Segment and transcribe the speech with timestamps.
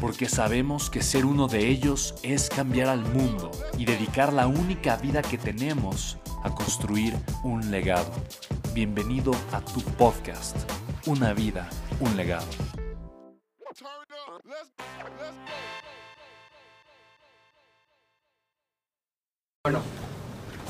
[0.00, 4.96] porque sabemos que ser uno de ellos es cambiar al mundo y dedicar la única
[4.96, 8.12] vida que tenemos a construir un legado.
[8.74, 10.56] Bienvenido a tu podcast,
[11.06, 11.68] Una vida,
[12.00, 12.46] un legado.
[19.64, 19.80] Bueno,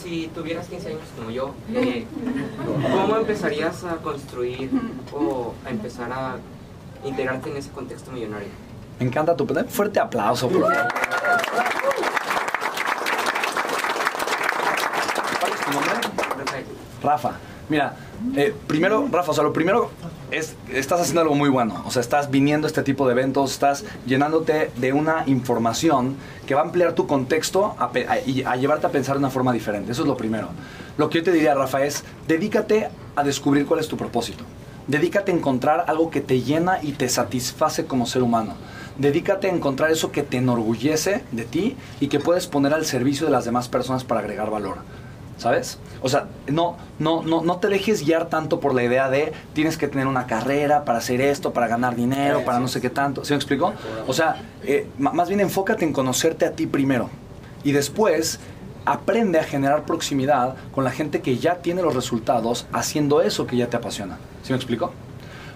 [0.03, 2.06] si tuvieras 15 años como yo, eh,
[2.92, 4.70] ¿cómo empezarías a construir
[5.12, 6.39] o a empezar a
[7.05, 8.66] integrarte en ese contexto millonario?
[8.98, 10.89] Me encanta tu fuerte aplauso, por favor.
[15.41, 15.92] ¿Cuál es tu nombre?
[17.02, 17.33] Rafa.
[17.69, 17.97] Mira,
[18.36, 19.91] eh, primero, Rafa, o sea, lo primero
[20.30, 21.83] es, estás haciendo algo muy bueno.
[21.84, 26.55] O sea, estás viniendo a este tipo de eventos, estás llenándote de una información que
[26.55, 27.77] va a ampliar tu contexto
[28.24, 29.92] y a, llevarte a pensar de una forma diferente.
[29.92, 30.48] Eso es lo primero.
[30.97, 34.44] Lo que yo te diría, Rafa, es dedícate a descubrir cuál es tu propósito.
[34.86, 38.55] Dedícate a encontrar algo que te llena y te satisface como ser humano
[38.98, 43.27] dedícate a encontrar eso que te enorgullece de ti y que puedes poner al servicio
[43.27, 44.78] de las demás personas para agregar valor.
[45.39, 45.78] ¿Sabes?
[46.00, 49.77] O sea, no, no, no, no te dejes guiar tanto por la idea de tienes
[49.77, 53.23] que tener una carrera para hacer esto, para ganar dinero, para no sé qué tanto.
[53.23, 53.74] ¿Se me explicó?
[54.06, 57.11] O sea, eh, más bien enfócate en conocerte a ti primero.
[57.64, 58.40] Y después
[58.86, 63.58] aprende a generar proximidad con la gente que ya tiene los resultados haciendo eso que
[63.58, 64.17] ya te apasiona.
[64.42, 64.92] ¿Sí me explicó?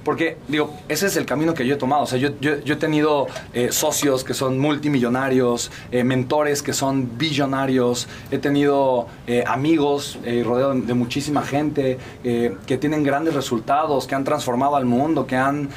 [0.05, 2.03] Porque, digo, ese es el camino que yo he tomado.
[2.03, 7.19] O sea, yo, yo, he tenido eh, socios que son multimillonarios, eh, mentores que son
[7.19, 14.25] billonarios, he tenido eh, amigos rodeado de muchísima gente que tienen grandes resultados, que han
[14.25, 15.69] transformado al mundo, que han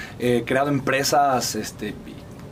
[0.46, 1.94] creado empresas este,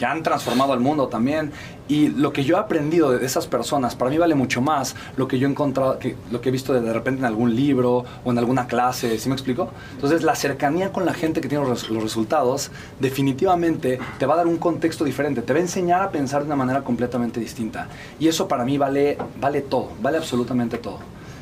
[0.01, 1.51] que han transformado al mundo también.
[1.87, 5.27] Y lo que yo he aprendido de esas personas, para mí vale mucho más lo
[5.27, 8.31] que yo he encontrado, que, lo que he visto de, repente en algún libro o
[8.31, 9.69] en alguna clase, ¿sí me explico?
[9.93, 14.37] Entonces la cercanía con la gente que tiene los, los resultados definitivamente te va a
[14.37, 17.87] dar un contexto diferente, te va a enseñar a pensar de una manera completamente distinta.
[18.19, 20.97] Y eso para mí vale, vale todo, vale absolutamente todo.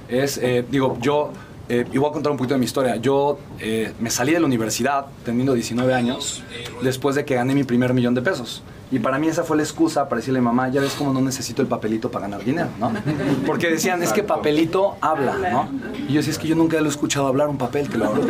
[0.09, 1.31] Es, eh, digo, yo
[1.69, 2.95] eh, y voy a contar un poquito de mi historia.
[2.95, 6.43] Yo eh, me salí de la universidad teniendo 19 años
[6.81, 8.63] después de que gané mi primer millón de pesos.
[8.91, 11.61] Y para mí esa fue la excusa para decirle, mamá, ya ves cómo no necesito
[11.61, 12.91] el papelito para ganar dinero, ¿no?
[13.45, 15.69] Porque decían, es que papelito habla, ¿no?
[16.07, 18.07] Y yo decía, es que yo nunca lo he escuchado hablar un papel que lo
[18.07, 18.25] habla.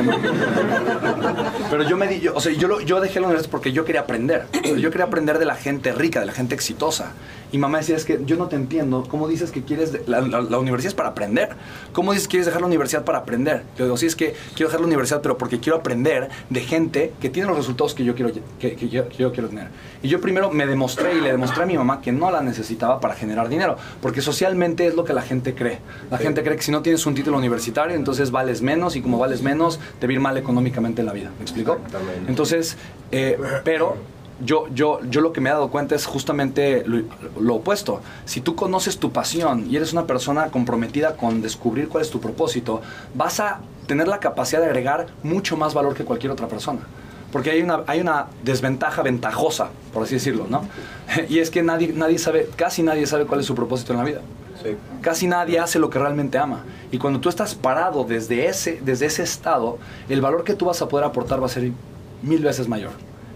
[1.70, 4.02] Pero yo me di, yo, o sea, yo, yo dejé la universidad porque yo quería
[4.02, 4.47] aprender.
[4.78, 7.14] Yo quería aprender de la gente rica, de la gente exitosa.
[7.52, 9.06] Y mamá decía, es que yo no te entiendo.
[9.09, 10.08] ¿Cómo dices que quieres...
[10.08, 10.20] La,
[10.59, 11.50] universidad es para aprender.
[11.94, 13.64] ¿Cómo dices que quieres dejar la universidad para aprender?
[13.78, 17.14] Yo digo, sí, es que quiero dejar la universidad, pero porque quiero aprender de gente
[17.20, 19.70] que tiene los resultados que yo quiero, que, yo, quiero tener.
[20.03, 22.99] Y yo primero me demostré y le demostré a mi mamá que no la necesitaba
[22.99, 23.77] para generar dinero.
[24.01, 25.79] Porque socialmente es lo que la gente cree.
[26.11, 29.17] La gente cree que si no tienes un título universitario, entonces vales menos y como
[29.17, 31.29] vales menos, te va a ir mal económicamente en la vida.
[31.37, 31.77] ¿Me explico?
[32.27, 32.77] Entonces,
[33.11, 33.97] eh, pero
[34.43, 38.01] yo, yo, yo lo que me he dado cuenta es justamente lo, opuesto.
[38.25, 42.19] Si tú conoces tu pasión y eres una persona comprometida con descubrir cuál es tu
[42.19, 42.81] propósito,
[43.13, 46.79] vas a tener la capacidad de agregar mucho más valor que cualquier otra persona.
[47.31, 50.63] Porque hay una, hay una desventaja ventajosa, por así decirlo, ¿no?
[51.29, 54.05] Y es que nadie, nadie sabe, casi nadie sabe cuál es su propósito en la
[54.05, 54.22] vida.
[55.02, 56.66] Casi nadie hace lo que realmente ama.
[56.91, 59.78] Y cuando tú estás parado desde ese, desde ese estado,
[60.09, 61.72] el valor que tú vas a poder aportar va a ser
[62.22, 62.91] mil veces mayor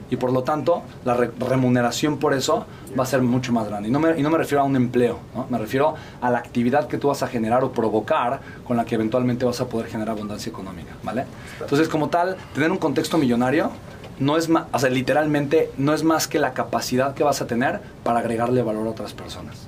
[0.10, 2.66] y por lo tanto la remuneración por eso
[2.98, 3.90] va a ser mucho más grande.
[3.90, 5.48] Y no me, y no me refiero a un empleo, ¿no?
[5.50, 8.96] me refiero a la actividad que tú vas a generar o provocar con la que
[8.96, 11.26] eventualmente vas a poder generar abundancia económica, ¿vale?
[11.60, 13.72] Entonces, como tal, tener un contexto millonario
[14.20, 17.48] no es más, o sea, literalmente no es más que la capacidad que vas a
[17.48, 19.68] tener para agregarle valor a otras personas.